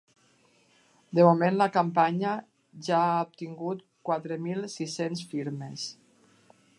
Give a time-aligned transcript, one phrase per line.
[1.17, 2.31] De moment la campanya
[2.87, 5.89] ja ha obtingut quatre mil sis-cents firmes.